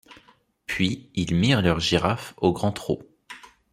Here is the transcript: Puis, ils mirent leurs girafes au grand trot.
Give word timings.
Puis, 0.65 1.11
ils 1.13 1.35
mirent 1.35 1.61
leurs 1.61 1.79
girafes 1.79 2.33
au 2.37 2.53
grand 2.53 2.71
trot. 2.71 3.03